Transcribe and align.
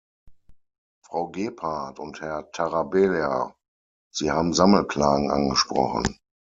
Frau 1.05 1.29
Gebhardt 1.29 1.99
und 1.99 2.21
Herr 2.21 2.49
Tarabella, 2.53 3.53
Sie 4.11 4.31
haben 4.31 4.51
Sammelklagen 4.55 5.29
angesprochen. 5.29 6.17